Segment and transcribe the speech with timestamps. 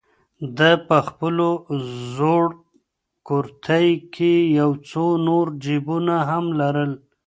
[0.57, 1.35] ده په خپل
[2.15, 2.45] زوړ
[3.27, 6.91] کورتۍ کې یو څو نور جېبونه هم لرل.